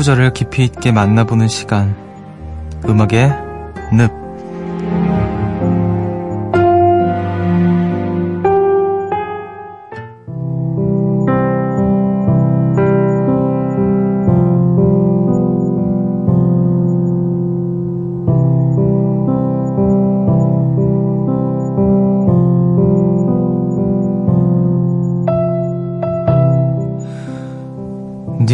구절을 0.00 0.32
깊이 0.32 0.64
있게 0.64 0.92
만나보는 0.92 1.48
시간. 1.48 1.94
음악의 2.86 3.36
늪. 3.92 4.19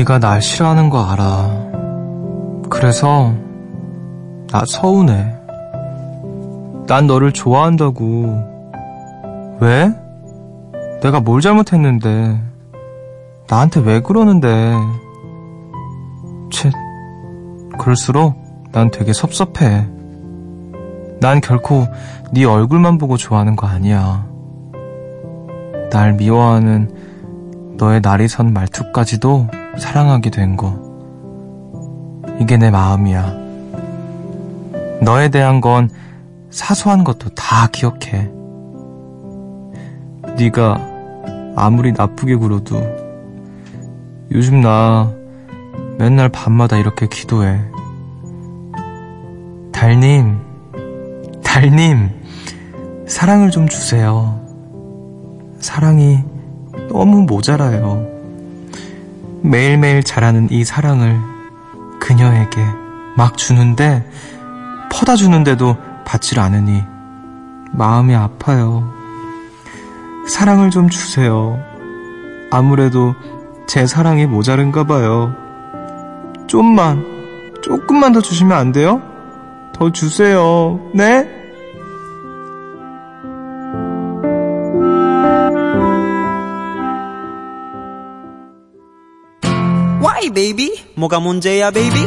네가 0.06 0.20
날 0.20 0.40
싫어하는 0.40 0.88
거 0.88 1.04
알아. 1.04 1.50
그래서 2.70 3.34
나 4.48 4.62
서운해. 4.64 5.34
난 6.86 7.08
너를 7.08 7.32
좋아한다고. 7.32 9.58
왜? 9.60 9.92
내가 11.02 11.18
뭘 11.18 11.40
잘못했는데. 11.40 12.40
나한테 13.48 13.80
왜 13.80 14.00
그러는데. 14.00 14.74
채, 16.52 16.70
그럴수록 17.76 18.36
난 18.70 18.92
되게 18.92 19.12
섭섭해. 19.12 19.88
난 21.20 21.40
결코 21.40 21.84
네 22.32 22.44
얼굴만 22.44 22.98
보고 22.98 23.16
좋아하는 23.16 23.56
거 23.56 23.66
아니야. 23.66 24.24
날 25.90 26.12
미워하는 26.12 26.94
너의 27.76 28.00
날이 28.00 28.28
선 28.28 28.52
말투까지도 28.52 29.65
사랑하게 29.78 30.30
된 30.30 30.56
거. 30.56 30.74
이게 32.40 32.56
내 32.56 32.70
마음이야. 32.70 33.32
너에 35.02 35.28
대한 35.28 35.60
건 35.60 35.90
사소한 36.50 37.04
것도 37.04 37.30
다 37.30 37.68
기억해. 37.70 38.30
네가 40.36 40.80
아무리 41.56 41.92
나쁘게 41.92 42.36
굴어도 42.36 42.76
요즘 44.32 44.60
나 44.60 45.12
맨날 45.98 46.28
밤마다 46.28 46.76
이렇게 46.76 47.06
기도해. 47.08 47.58
달님, 49.72 50.38
달님, 51.42 52.10
사랑을 53.06 53.50
좀 53.50 53.68
주세요. 53.68 54.40
사랑이 55.58 56.22
너무 56.88 57.22
모자라요. 57.22 58.15
매일매일 59.42 60.02
자라는 60.02 60.48
이 60.50 60.64
사랑을 60.64 61.20
그녀에게 62.00 62.60
막 63.16 63.36
주는데 63.36 64.08
퍼다 64.90 65.16
주는데도 65.16 65.76
받질 66.04 66.40
않으니 66.40 66.82
마음이 67.72 68.14
아파요. 68.14 68.92
사랑을 70.28 70.70
좀 70.70 70.88
주세요. 70.88 71.58
아무래도 72.50 73.14
제 73.66 73.86
사랑이 73.86 74.26
모자른가 74.26 74.84
봐요. 74.84 75.34
좀만, 76.46 77.04
조금만 77.62 78.12
더 78.12 78.20
주시면 78.20 78.56
안 78.56 78.72
돼요? 78.72 79.02
더 79.74 79.90
주세요. 79.90 80.80
네? 80.94 81.45
Baby? 90.36 90.68
뭐가 90.96 91.18
문제야, 91.18 91.70
baby? 91.70 92.04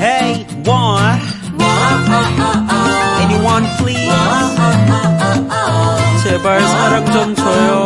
Hey, 0.00 0.46
one. 0.64 1.20
Anyone, 3.22 3.66
please? 3.78 4.12
제발 6.22 6.60
사랑 6.62 7.04
좀 7.12 7.34
줘요. 7.34 7.84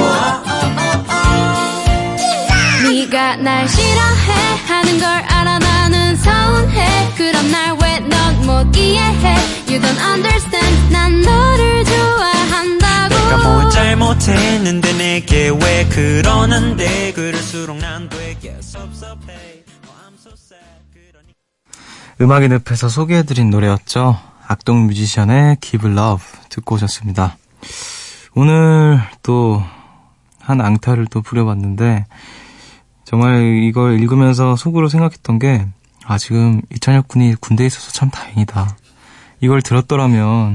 네가 2.85 3.37
날 3.37 3.69
싫어해 3.69 4.57
하는 4.69 4.99
걸 5.01 5.09
알아 5.09 5.59
나는 5.59 6.16
서운해 6.16 7.12
그럼 7.16 7.51
날 7.51 7.77
왜 7.81 8.01
넌 8.09 8.47
못 8.47 8.77
이해해 8.77 9.37
You 9.69 9.81
don't 9.81 10.01
understand 10.01 10.92
난 10.92 11.23
너 11.23 11.31
잘못했는데 13.87 14.92
내게 14.99 15.49
왜 15.49 15.85
그러는데 15.88 17.12
그럴수록 17.12 17.77
난 17.79 18.09
되게 18.09 18.57
섭섭해 18.61 19.33
Oh, 22.18 22.25
음악의 22.25 22.49
늪에서 22.49 22.88
소개해드린 22.88 23.51
노래였죠. 23.51 24.18
악동 24.49 24.87
뮤지션의 24.88 25.59
Give 25.61 25.88
Love 25.90 26.25
듣고 26.49 26.75
오셨습니다. 26.75 27.37
오늘 28.35 29.01
또 29.22 29.62
한 30.40 30.61
앙탈을 30.61 31.07
또 31.11 31.22
부려봤는데 31.22 32.07
정말 33.05 33.42
이걸 33.64 34.01
읽으면서 34.01 34.55
속으로 34.57 34.88
생각했던 34.88 35.38
게 35.40 35.66
아, 36.05 36.18
지금 36.18 36.61
이찬혁 36.72 37.07
군이 37.09 37.35
군대에 37.37 37.66
있어서 37.66 37.90
참 37.92 38.11
다행이다. 38.11 38.77
이걸 39.40 39.61
들었더라면 39.62 40.55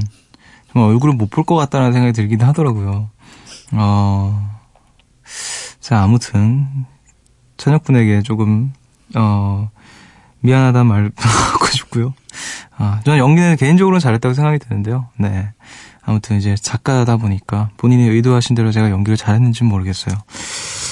정말 0.72 0.90
얼굴을 0.90 1.14
못 1.14 1.28
볼 1.30 1.44
것 1.44 1.56
같다는 1.56 1.92
생각이 1.92 2.12
들긴 2.14 2.40
하더라고요. 2.42 3.10
어, 3.72 4.50
자, 5.80 6.02
아무튼, 6.02 6.86
찬혁 7.56 7.84
군에게 7.84 8.22
조금, 8.22 8.72
어, 9.14 9.70
미안하다는 10.40 10.86
말 10.86 11.12
하고 11.16 11.66
싶고요. 11.66 12.14
아, 12.76 13.00
저는 13.04 13.18
연기는 13.18 13.56
개인적으로 13.56 13.98
잘했다고 13.98 14.34
생각이 14.34 14.58
드는데요. 14.58 15.08
네. 15.16 15.50
아무튼 16.04 16.36
이제 16.36 16.56
작가다 16.56 17.16
보니까 17.16 17.70
본인이 17.76 18.08
의도하신 18.08 18.56
대로 18.56 18.72
제가 18.72 18.90
연기를 18.90 19.16
잘했는지는 19.16 19.70
모르겠어요. 19.70 20.16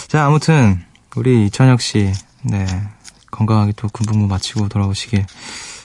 자, 0.08 0.24
아무튼 0.24 0.82
우리 1.16 1.46
이찬혁 1.46 1.80
씨, 1.80 2.12
네. 2.42 2.66
건강하게 3.30 3.72
또 3.76 3.88
군복무 3.88 4.28
마치고 4.28 4.68
돌아오시길 4.68 5.24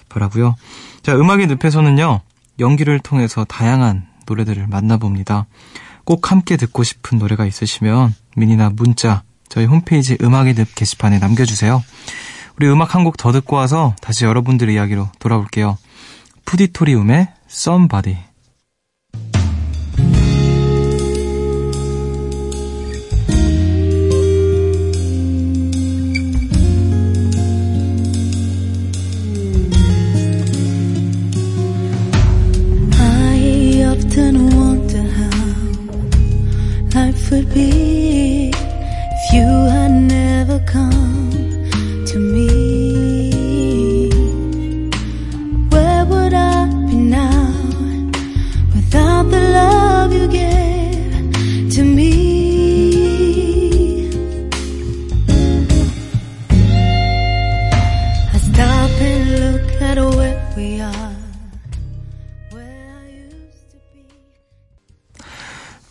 바라고요. 0.10 0.56
자, 1.02 1.16
음악의 1.16 1.48
늪에서는요. 1.48 2.22
연기를 2.60 3.00
통해서 3.00 3.44
다양한 3.44 4.08
노래들을 4.28 4.68
만나봅니다. 4.68 5.46
꼭 6.06 6.32
함께 6.32 6.56
듣고 6.58 6.84
싶은 6.84 7.18
노래가 7.18 7.46
있으시면 7.46 8.16
미니나 8.38 8.70
문자 8.70 9.24
저희 9.50 9.66
홈페이지 9.66 10.18
음악의 10.22 10.56
늪 10.56 10.74
게시판에 10.76 11.20
남겨주세요. 11.20 11.84
우리 12.58 12.68
음악 12.70 12.96
한 12.96 13.04
곡 13.04 13.18
더 13.18 13.32
듣고 13.32 13.58
와서 13.58 13.96
다시 14.02 14.24
여러분들의 14.26 14.74
이야기로 14.76 15.10
돌아올게요. 15.20 15.78
푸디토리움의. 16.46 17.28
I 18.06 18.35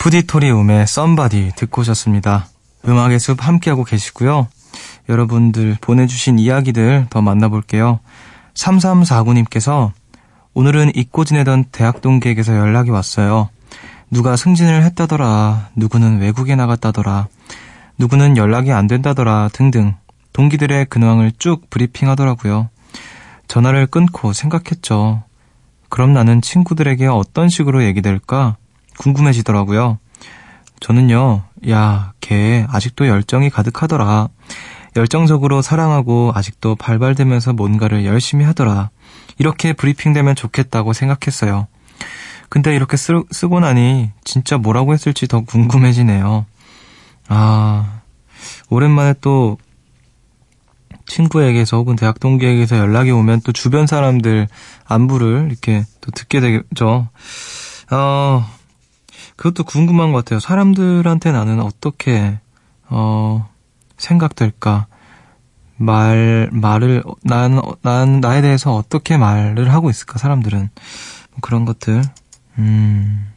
푸디토리움의 0.04 0.82
Somebody 0.82 1.52
듣고 1.56 1.80
오셨습니다. 1.80 2.46
음악의 2.86 3.18
숲 3.18 3.42
함께하고 3.42 3.84
계시고요. 3.84 4.48
여러분들 5.08 5.78
보내주신 5.80 6.38
이야기들 6.38 7.06
더 7.08 7.22
만나볼게요. 7.22 8.00
3349님께서 8.52 9.92
오늘은 10.52 10.92
잊고 10.94 11.24
지내던 11.24 11.64
대학 11.72 12.02
동기에게서 12.02 12.54
연락이 12.54 12.90
왔어요. 12.90 13.48
누가 14.10 14.36
승진을 14.36 14.82
했다더라. 14.82 15.70
누구는 15.74 16.20
외국에 16.20 16.54
나갔다더라. 16.54 17.28
누구는 17.96 18.36
연락이 18.36 18.72
안 18.72 18.86
된다더라. 18.86 19.48
등등 19.54 19.94
동기들의 20.34 20.84
근황을 20.84 21.32
쭉 21.38 21.70
브리핑하더라고요. 21.70 22.68
전화를 23.48 23.86
끊고 23.86 24.34
생각했죠. 24.34 25.22
그럼 25.88 26.12
나는 26.12 26.42
친구들에게 26.42 27.06
어떤 27.06 27.48
식으로 27.48 27.84
얘기될까 27.84 28.58
궁금해지더라고요. 28.98 29.98
저는요, 30.80 31.44
야, 31.70 32.12
걔 32.20 32.66
아직도 32.68 33.06
열정이 33.08 33.50
가득하더라. 33.50 34.28
열정적으로 34.96 35.62
사랑하고 35.62 36.32
아직도 36.34 36.76
발발되면서 36.76 37.52
뭔가를 37.52 38.04
열심히 38.04 38.44
하더라. 38.44 38.90
이렇게 39.38 39.72
브리핑되면 39.72 40.36
좋겠다고 40.36 40.92
생각했어요. 40.92 41.66
근데 42.48 42.74
이렇게 42.76 42.96
쓰, 42.96 43.22
쓰고 43.30 43.60
나니 43.60 44.10
진짜 44.22 44.58
뭐라고 44.58 44.92
했을지 44.92 45.26
더 45.26 45.40
궁금해지네요. 45.40 46.46
아, 47.28 48.00
오랜만에 48.68 49.14
또 49.20 49.58
친구에게서 51.06 51.76
혹은 51.76 51.96
대학 51.96 52.20
동기에게서 52.20 52.78
연락이 52.78 53.10
오면 53.10 53.42
또 53.42 53.52
주변 53.52 53.86
사람들 53.86 54.48
안부를 54.86 55.48
이렇게 55.50 55.84
또 56.00 56.10
듣게 56.12 56.40
되죠. 56.40 57.08
어, 57.90 58.46
그것도 59.36 59.64
궁금한 59.64 60.12
것 60.12 60.24
같아요. 60.24 60.40
사람들한테 60.40 61.32
나는 61.32 61.60
어떻게, 61.60 62.38
어, 62.88 63.48
생각될까? 63.96 64.86
말, 65.76 66.48
말을, 66.52 67.02
난, 67.22 67.60
난, 67.82 68.20
나에 68.20 68.42
대해서 68.42 68.74
어떻게 68.74 69.16
말을 69.16 69.72
하고 69.72 69.90
있을까, 69.90 70.18
사람들은. 70.18 70.70
뭐 71.30 71.38
그런 71.40 71.64
것들. 71.64 72.02
음. 72.58 73.32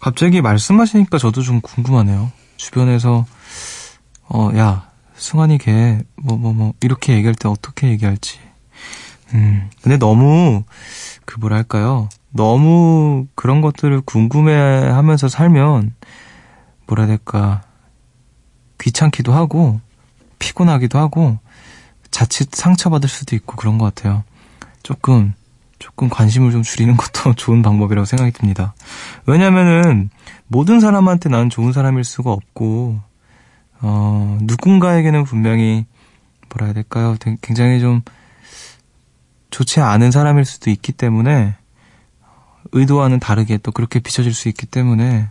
갑자기 0.00 0.40
말씀하시니까 0.40 1.18
저도 1.18 1.42
좀 1.42 1.60
궁금하네요. 1.60 2.32
주변에서, 2.56 3.26
어, 4.28 4.50
야, 4.56 4.90
승환이 5.16 5.58
걔, 5.58 6.02
뭐, 6.16 6.36
뭐, 6.36 6.52
뭐, 6.52 6.72
이렇게 6.80 7.14
얘기할 7.14 7.34
때 7.34 7.48
어떻게 7.48 7.88
얘기할지. 7.88 8.38
음. 9.34 9.70
근데 9.82 9.98
너무, 9.98 10.64
그 11.24 11.38
뭐랄까요. 11.38 12.08
너무 12.34 13.28
그런 13.36 13.60
것들을 13.60 14.00
궁금해 14.00 14.52
하면서 14.52 15.28
살면, 15.28 15.94
뭐라 16.86 17.04
해야 17.04 17.16
될까. 17.16 17.62
귀찮기도 18.80 19.32
하고, 19.32 19.80
피곤하기도 20.40 20.98
하고, 20.98 21.38
자칫 22.10 22.52
상처받을 22.52 23.08
수도 23.08 23.36
있고 23.36 23.54
그런 23.54 23.78
것 23.78 23.94
같아요. 23.94 24.24
조금, 24.82 25.32
조금 25.78 26.08
관심을 26.08 26.50
좀 26.50 26.64
줄이는 26.64 26.96
것도 26.96 27.34
좋은 27.38 27.62
방법이라고 27.62 28.04
생각이 28.04 28.32
듭니다. 28.32 28.74
왜냐면은, 29.26 30.10
모든 30.48 30.80
사람한테 30.80 31.28
난 31.28 31.50
좋은 31.50 31.72
사람일 31.72 32.02
수가 32.02 32.32
없고, 32.32 32.98
어, 33.80 34.38
누군가에게는 34.42 35.22
분명히, 35.22 35.86
뭐라 36.48 36.66
해야 36.66 36.74
될까요? 36.74 37.16
굉장히 37.40 37.78
좀, 37.78 38.02
좋지 39.50 39.80
않은 39.80 40.10
사람일 40.10 40.44
수도 40.44 40.70
있기 40.70 40.90
때문에, 40.90 41.54
의도와는 42.72 43.20
다르게 43.20 43.58
또 43.58 43.70
그렇게 43.72 44.00
비춰질 44.00 44.32
수 44.34 44.48
있기 44.48 44.66
때문에, 44.66 45.28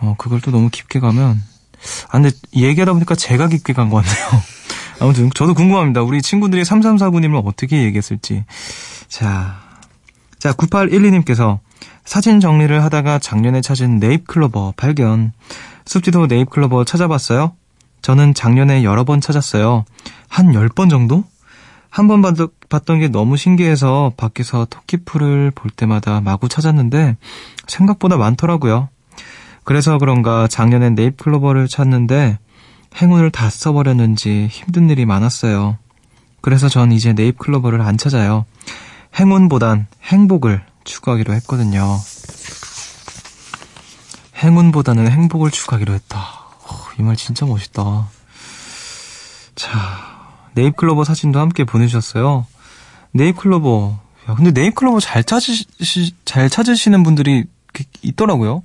어, 0.00 0.14
그걸 0.18 0.40
또 0.40 0.50
너무 0.50 0.68
깊게 0.70 1.00
가면, 1.00 1.42
아, 2.08 2.12
근데 2.12 2.30
얘기하다 2.54 2.92
보니까 2.92 3.14
제가 3.14 3.48
깊게 3.48 3.72
간 3.72 3.90
것 3.90 4.04
같네요. 4.04 4.42
아무튼, 5.00 5.30
저도 5.34 5.54
궁금합니다. 5.54 6.02
우리 6.02 6.22
친구들이 6.22 6.62
3349님을 6.62 7.42
어떻게 7.44 7.82
얘기했을지. 7.84 8.44
자, 9.08 9.60
자, 10.38 10.52
9812님께서 10.52 11.58
사진 12.04 12.40
정리를 12.40 12.82
하다가 12.82 13.18
작년에 13.18 13.60
찾은 13.60 13.98
네잎클로버 13.98 14.74
발견. 14.76 15.32
숲지도 15.86 16.26
네잎클로버 16.26 16.84
찾아봤어요? 16.84 17.54
저는 18.02 18.34
작년에 18.34 18.82
여러 18.84 19.04
번 19.04 19.20
찾았어요. 19.20 19.84
한 20.28 20.52
10번 20.52 20.90
정도? 20.90 21.24
한 21.90 22.08
번 22.08 22.22
봤던 22.72 23.00
게 23.00 23.08
너무 23.08 23.36
신기해서 23.36 24.12
밖에서 24.16 24.64
토끼풀을 24.64 25.52
볼 25.54 25.70
때마다 25.70 26.20
마구 26.20 26.48
찾았는데 26.48 27.16
생각보다 27.66 28.16
많더라고요. 28.16 28.88
그래서 29.64 29.98
그런가 29.98 30.48
작년엔 30.48 30.94
네잎클로버를 30.94 31.68
찾는데 31.68 32.38
행운을 32.96 33.30
다 33.30 33.48
써버렸는지 33.50 34.48
힘든 34.50 34.90
일이 34.90 35.06
많았어요. 35.06 35.76
그래서 36.40 36.68
전 36.68 36.92
이제 36.92 37.12
네잎클로버를 37.12 37.80
안 37.82 37.96
찾아요. 37.96 38.44
행운보단 39.18 39.86
행복을 40.02 40.64
추구하기로 40.84 41.32
했거든요. 41.34 41.98
행운보다는 44.36 45.10
행복을 45.10 45.50
추구하기로 45.50 45.92
했다. 45.94 46.42
이 46.98 47.02
말 47.02 47.16
진짜 47.16 47.46
멋있다. 47.46 48.08
자, 49.54 49.70
네잎클로버 50.54 51.04
사진도 51.04 51.40
함께 51.40 51.64
보내주셨어요. 51.64 52.46
네잎클로버. 53.12 53.98
야, 54.28 54.34
근데 54.34 54.50
네잎클로버 54.50 55.00
잘 55.00 55.24
찾으시, 55.24 56.14
잘 56.24 56.48
찾으시는 56.48 57.02
분들이 57.02 57.44
있더라고요. 58.02 58.62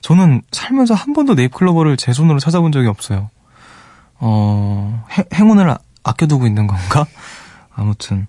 저는 0.00 0.42
살면서 0.52 0.94
한 0.94 1.12
번도 1.12 1.34
네잎클로버를 1.34 1.96
제 1.96 2.12
손으로 2.12 2.38
찾아본 2.38 2.72
적이 2.72 2.88
없어요. 2.88 3.30
어, 4.20 5.04
행, 5.10 5.24
행운을 5.34 5.68
아, 5.70 5.78
아껴두고 6.02 6.46
있는 6.46 6.66
건가? 6.66 7.06
아무튼. 7.74 8.26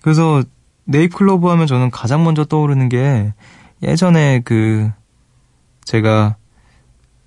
그래서 0.00 0.42
네잎클로버 0.84 1.50
하면 1.52 1.66
저는 1.66 1.90
가장 1.90 2.24
먼저 2.24 2.44
떠오르는 2.44 2.88
게 2.88 3.32
예전에 3.82 4.40
그 4.44 4.90
제가 5.84 6.36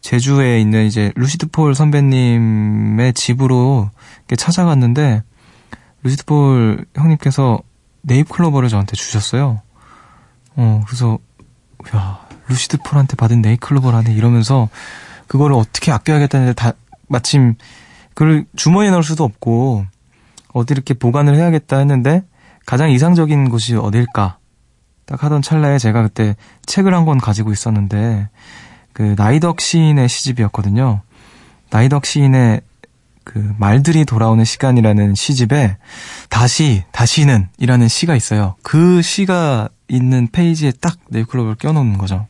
제주에 0.01 0.61
있는 0.61 0.85
이제 0.85 1.11
루시드 1.15 1.47
폴 1.47 1.75
선배님의 1.75 3.13
집으로 3.13 3.89
찾아갔는데 4.37 5.23
루시드 6.03 6.25
폴 6.25 6.85
형님께서 6.95 7.59
네잎클로버를 8.01 8.69
저한테 8.69 8.95
주셨어요. 8.95 9.61
어, 10.55 10.81
그래서 10.85 11.19
야, 11.95 12.19
루시드 12.47 12.77
폴한테 12.85 13.15
받은 13.15 13.41
네잎클로버라네 13.41 14.13
이러면서 14.13 14.69
그거를 15.27 15.55
어떻게 15.55 15.91
아껴야겠다는데 15.91 16.53
다 16.53 16.73
마침 17.07 17.55
그걸 18.13 18.45
주머니에 18.55 18.91
넣을 18.91 19.03
수도 19.03 19.23
없고 19.23 19.85
어디 20.53 20.73
이렇게 20.73 20.93
보관을 20.93 21.35
해야겠다 21.35 21.77
했는데 21.77 22.23
가장 22.65 22.89
이상적인 22.89 23.49
곳이 23.49 23.75
어딜까? 23.75 24.37
딱 25.05 25.23
하던 25.23 25.41
찰나에 25.41 25.77
제가 25.77 26.03
그때 26.03 26.35
책을 26.65 26.93
한 26.93 27.05
권 27.05 27.17
가지고 27.17 27.51
있었는데 27.51 28.29
그 28.93 29.13
나이덕 29.17 29.61
시인의 29.61 30.09
시집이었거든요. 30.09 31.01
나이덕 31.69 32.05
시인의 32.05 32.61
그 33.27 33.53
말들이 33.57 34.05
돌아오는 34.05 34.45
시간이라는 34.45 35.13
시집에 35.13 35.75
다시 36.29 36.85
다시는 36.93 37.49
이라는 37.57 37.89
시가 37.89 38.15
있어요. 38.15 38.55
그 38.63 39.01
시가 39.01 39.67
있는 39.89 40.29
페이지에 40.31 40.71
딱 40.79 40.95
네잎클로버를 41.09 41.55
껴놓는 41.55 41.97
거죠. 41.97 42.25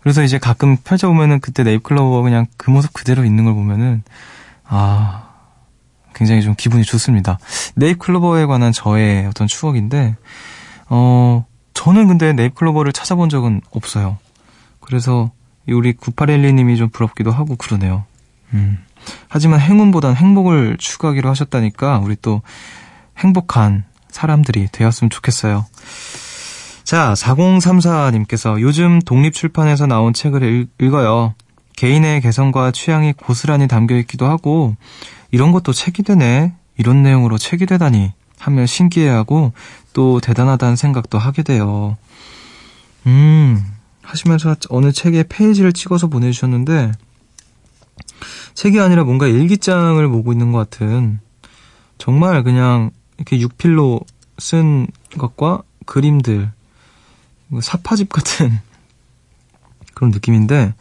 그래서 0.00 0.24
이제 0.24 0.38
가끔 0.38 0.76
펼쳐보면은 0.78 1.38
그때 1.38 1.62
네잎클로버 1.62 2.22
그냥 2.22 2.46
그 2.56 2.70
모습 2.70 2.92
그대로 2.92 3.24
있는 3.24 3.44
걸 3.44 3.54
보면은 3.54 4.02
아 4.64 5.28
굉장히 6.12 6.42
좀 6.42 6.56
기분이 6.56 6.82
좋습니다. 6.82 7.38
네잎클로버에 7.76 8.46
관한 8.46 8.72
저의 8.72 9.26
어떤 9.26 9.46
추억인데 9.46 10.16
어 10.88 11.46
저는 11.72 12.08
근데 12.08 12.32
네잎클로버를 12.32 12.92
찾아본 12.92 13.28
적은 13.28 13.60
없어요. 13.70 14.18
그래서 14.80 15.30
우리 15.68 15.92
9812님이 15.92 16.76
좀 16.76 16.88
부럽기도 16.88 17.30
하고 17.30 17.54
그러네요. 17.54 18.06
음. 18.54 18.78
하지만 19.28 19.60
행운보단 19.60 20.14
행복을 20.16 20.76
추구하기로 20.78 21.28
하셨다니까 21.30 21.98
우리 21.98 22.16
또 22.20 22.42
행복한 23.18 23.84
사람들이 24.10 24.68
되었으면 24.72 25.10
좋겠어요. 25.10 25.66
자, 26.84 27.14
4034님께서 27.14 28.60
요즘 28.60 28.98
독립출판에서 29.00 29.86
나온 29.86 30.12
책을 30.12 30.42
읽, 30.42 30.70
읽어요. 30.80 31.34
개인의 31.76 32.20
개성과 32.20 32.72
취향이 32.72 33.12
고스란히 33.12 33.68
담겨 33.68 33.96
있기도 33.98 34.26
하고, 34.26 34.74
이런 35.30 35.52
것도 35.52 35.72
책이 35.72 36.02
되네. 36.02 36.52
이런 36.76 37.02
내용으로 37.02 37.38
책이 37.38 37.66
되다니. 37.66 38.12
하며 38.38 38.66
신기해하고, 38.66 39.52
또 39.92 40.20
대단하다는 40.20 40.76
생각도 40.76 41.16
하게 41.16 41.42
돼요. 41.42 41.96
음, 43.06 43.64
하시면서 44.02 44.56
어느 44.68 44.90
책의 44.90 45.26
페이지를 45.28 45.72
찍어서 45.72 46.08
보내주셨는데, 46.08 46.90
책이 48.54 48.80
아니라 48.80 49.04
뭔가 49.04 49.26
일기장을 49.26 50.06
보고 50.08 50.32
있는 50.32 50.52
것 50.52 50.58
같은, 50.70 51.20
정말 51.98 52.42
그냥 52.42 52.90
이렇게 53.16 53.40
육필로 53.40 54.00
쓴 54.38 54.86
것과 55.18 55.62
그림들, 55.86 56.50
사파집 57.60 58.10
같은 58.10 58.58
그런 59.94 60.10
느낌인데, 60.10 60.74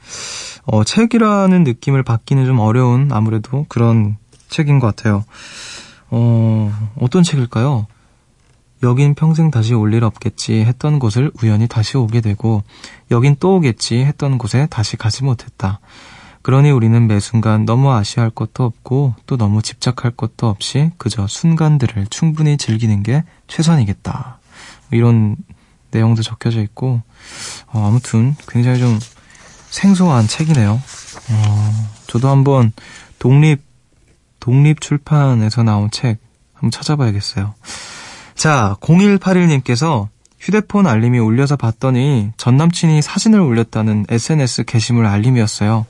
어, 0.65 0.83
책이라는 0.83 1.63
느낌을 1.63 2.03
받기는 2.03 2.45
좀 2.45 2.59
어려운 2.59 3.11
아무래도 3.11 3.65
그런 3.69 4.17
책인 4.49 4.79
것 4.79 4.95
같아요. 4.95 5.25
어, 6.09 6.91
어떤 6.99 7.23
책일까요? 7.23 7.87
여긴 8.81 9.13
평생 9.13 9.51
다시 9.51 9.73
올 9.73 9.93
일 9.93 10.05
없겠지 10.05 10.61
했던 10.61 10.99
곳을 10.99 11.31
우연히 11.41 11.67
다시 11.67 11.97
오게 11.97 12.21
되고, 12.21 12.63
여긴 13.11 13.35
또 13.39 13.57
오겠지 13.57 13.97
했던 13.97 14.37
곳에 14.37 14.67
다시 14.69 14.95
가지 14.95 15.23
못했다. 15.25 15.81
그러니 16.41 16.71
우리는 16.71 17.07
매 17.07 17.19
순간 17.19 17.65
너무 17.65 17.91
아쉬워할 17.91 18.31
것도 18.31 18.63
없고, 18.63 19.15
또 19.25 19.37
너무 19.37 19.61
집착할 19.61 20.11
것도 20.11 20.47
없이 20.47 20.91
그저 20.97 21.27
순간들을 21.27 22.07
충분히 22.09 22.57
즐기는 22.57 23.03
게 23.03 23.23
최선이겠다. 23.47 24.39
이런 24.91 25.35
내용도 25.91 26.21
적혀져 26.21 26.61
있고, 26.61 27.01
어, 27.67 27.87
아무튼 27.87 28.35
굉장히 28.47 28.79
좀 28.79 28.99
생소한 29.69 30.27
책이네요. 30.27 30.71
어, 30.71 31.89
저도 32.07 32.29
한번 32.29 32.71
독립, 33.19 33.61
독립 34.39 34.81
출판에서 34.81 35.63
나온 35.63 35.91
책 35.91 36.19
한번 36.53 36.71
찾아봐야겠어요. 36.71 37.53
자, 38.35 38.77
0181님께서 38.81 40.07
휴대폰 40.39 40.87
알림이 40.87 41.19
울려서 41.19 41.57
봤더니 41.57 42.31
전 42.37 42.55
남친이 42.55 43.01
사진을 43.01 43.39
올렸다는 43.41 44.05
SNS 44.09 44.63
게시물 44.63 45.05
알림이었어요. 45.05 45.85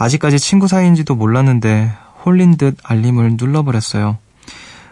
아직까지 0.00 0.38
친구 0.38 0.66
사이인지도 0.66 1.14
몰랐는데 1.14 1.92
홀린 2.24 2.56
듯 2.56 2.78
알림을 2.82 3.36
눌러버렸어요. 3.38 4.16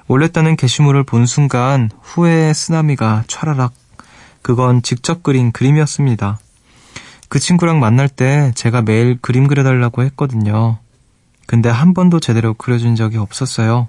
올렸다는 0.06 0.54
게시물을 0.54 1.04
본 1.04 1.24
순간 1.24 1.90
후회의 2.02 2.52
쓰나미가 2.52 3.24
촤라락. 3.26 3.72
그건 4.42 4.82
직접 4.82 5.22
그린 5.22 5.50
그림이었습니다. 5.50 6.38
그 7.30 7.38
친구랑 7.38 7.80
만날 7.80 8.10
때 8.10 8.52
제가 8.54 8.82
매일 8.82 9.18
그림 9.22 9.46
그려달라고 9.46 10.02
했거든요. 10.02 10.76
근데 11.46 11.70
한 11.70 11.94
번도 11.94 12.20
제대로 12.20 12.52
그려준 12.52 12.94
적이 12.94 13.16
없었어요. 13.16 13.88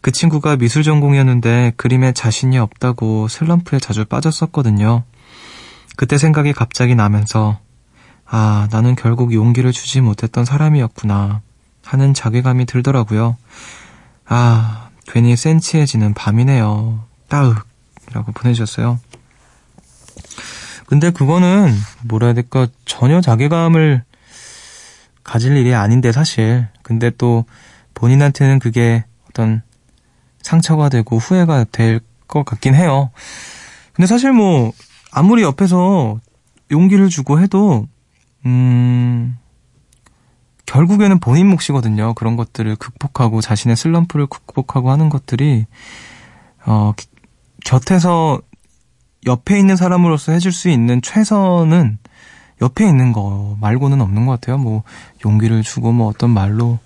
그 0.00 0.12
친구가 0.12 0.56
미술 0.56 0.82
전공이었는데 0.82 1.74
그림에 1.76 2.12
자신이 2.12 2.56
없다고 2.58 3.28
슬럼프에 3.28 3.80
자주 3.80 4.06
빠졌었거든요. 4.06 5.02
그때 5.96 6.16
생각이 6.16 6.54
갑자기 6.54 6.94
나면서 6.94 7.58
아, 8.30 8.68
나는 8.70 8.94
결국 8.94 9.32
용기를 9.32 9.72
주지 9.72 10.00
못했던 10.00 10.44
사람이었구나 10.44 11.40
하는 11.84 12.14
자괴감이 12.14 12.66
들더라고요. 12.66 13.36
아, 14.26 14.90
괜히 15.06 15.36
센치해지는 15.36 16.14
밤이네요. 16.14 17.04
따윽 17.28 17.56
이라고 18.10 18.32
보내주셨어요. 18.32 19.00
근데 20.86 21.10
그거는 21.10 21.74
뭐라 22.04 22.28
해야 22.28 22.34
될까 22.34 22.66
전혀 22.84 23.20
자괴감을 23.20 24.02
가질 25.24 25.56
일이 25.56 25.74
아닌데 25.74 26.12
사실 26.12 26.66
근데 26.82 27.10
또 27.10 27.44
본인한테는 27.94 28.58
그게 28.58 29.04
어떤 29.28 29.62
상처가 30.42 30.88
되고 30.88 31.18
후회가 31.18 31.64
될 31.72 32.00
것 32.28 32.44
같긴 32.44 32.74
해요. 32.74 33.10
근데 33.92 34.06
사실 34.06 34.32
뭐 34.32 34.72
아무리 35.10 35.42
옆에서 35.42 36.20
용기를 36.70 37.08
주고 37.08 37.40
해도 37.40 37.88
음 38.46 39.38
결국에는 40.66 41.18
본인 41.18 41.48
몫이거든요. 41.48 42.14
그런 42.14 42.36
것들을 42.36 42.76
극복하고 42.76 43.40
자신의 43.40 43.76
슬럼프를 43.76 44.26
극복하고 44.26 44.90
하는 44.90 45.08
것들이 45.08 45.66
어 46.66 46.92
곁에서 47.64 48.40
옆에 49.26 49.58
있는 49.58 49.76
사람으로서 49.76 50.32
해줄 50.32 50.52
수 50.52 50.68
있는 50.68 51.02
최선은 51.02 51.98
옆에 52.60 52.86
있는 52.86 53.12
거 53.12 53.56
말고는 53.60 54.00
없는 54.00 54.26
것 54.26 54.32
같아요. 54.32 54.58
뭐 54.58 54.82
용기를 55.24 55.62
주고 55.62 55.92
뭐 55.92 56.08
어떤 56.08 56.30
말로 56.30 56.78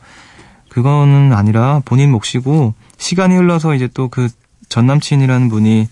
그거는 0.69 1.33
아니라 1.33 1.83
본인 1.85 2.11
몫이고 2.13 2.75
시간이 2.99 3.35
흘러서 3.37 3.75
이제 3.75 3.89
또 3.89 4.09
그 4.09 4.29
전 4.73 4.87
남친이라는 4.87 5.51
분이 5.51 5.87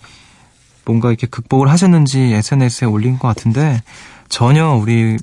뭔가 0.87 1.11
이렇게 1.11 1.27
극복을 1.27 1.69
하셨는지 1.69 2.19
SNS에 2.33 2.89
올린 2.89 3.19
것 3.19 3.29
같은데 3.29 3.83
전혀 4.31 4.71
우리 4.71 5.19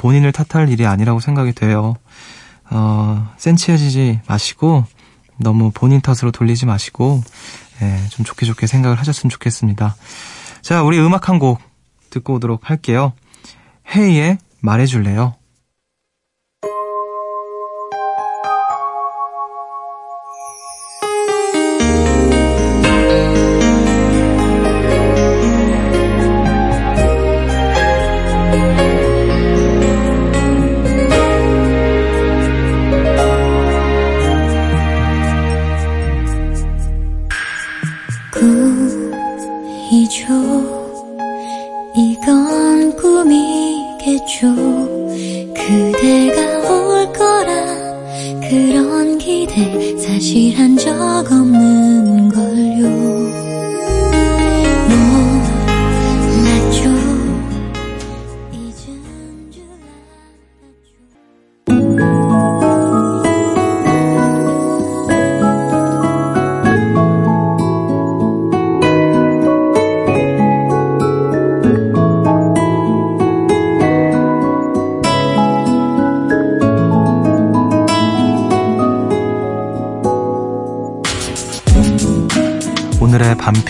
본인을 0.00 0.32
탓할 0.32 0.70
일이 0.70 0.86
아니라고 0.86 1.20
생각이 1.20 1.52
돼요. 1.52 1.94
어, 2.70 3.30
센치해지지 3.36 4.20
마시고 4.26 4.86
너무 5.36 5.70
본인 5.74 6.00
탓으로 6.00 6.30
돌리지 6.30 6.64
마시고 6.64 7.22
예, 7.82 8.08
좀 8.08 8.24
좋게 8.24 8.46
좋게 8.46 8.66
생각을 8.66 8.98
하셨으면 8.98 9.30
좋겠습니다. 9.30 9.94
자, 10.62 10.82
우리 10.82 10.98
음악 10.98 11.28
한 11.28 11.38
곡 11.38 11.60
듣고 12.10 12.34
오도록 12.34 12.68
할게요. 12.70 13.12
헤이의 13.94 14.38
말해줄래요? 14.60 15.34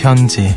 편지. 0.01 0.55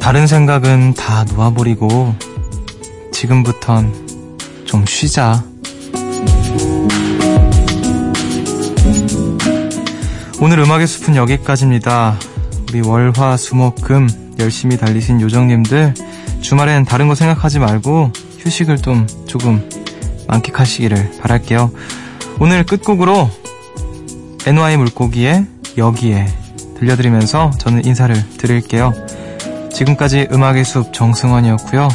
다른 0.00 0.26
생각은 0.26 0.94
다 0.94 1.24
놓아버리고 1.34 2.14
지금부턴 3.12 3.92
좀 4.64 4.86
쉬자. 4.86 5.44
오늘 10.40 10.60
음악의 10.60 10.86
숲은 10.86 11.14
여기까지입니다. 11.14 12.18
우리 12.70 12.80
월화 12.80 13.36
수목금 13.36 14.08
열심히 14.38 14.78
달리신 14.78 15.20
요정님들 15.20 15.92
주말엔 16.40 16.86
다른 16.86 17.06
거 17.06 17.14
생각하지 17.14 17.58
말고 17.58 18.12
휴식을 18.38 18.78
좀 18.78 19.06
조금 19.26 19.68
만끽하시기를 20.30 21.18
바랄게요. 21.20 21.70
오늘 22.38 22.64
끝곡으로 22.64 23.28
NY 24.46 24.76
물고기의 24.78 25.46
여기에 25.76 26.26
들려드리면서 26.78 27.50
저는 27.58 27.84
인사를 27.84 28.14
드릴게요. 28.38 28.94
지금까지 29.72 30.28
음악의 30.32 30.64
숲 30.64 30.92
정승환이었고요. 30.92 31.88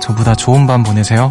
저보다 0.00 0.34
좋은 0.34 0.66
밤 0.66 0.82
보내세요. 0.84 1.30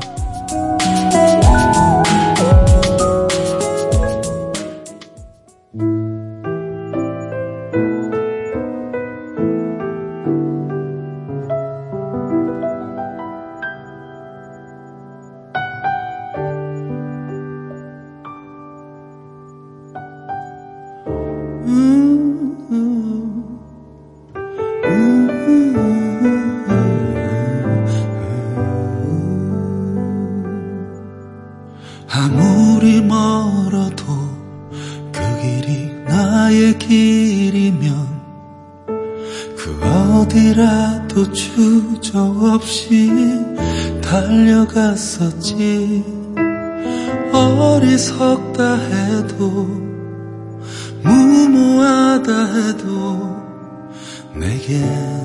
갔었지. 44.76 46.04
어리석다 47.32 48.76
해도 48.76 49.68
무모하다 51.02 52.46
해도 52.54 53.38
내겐 54.36 55.25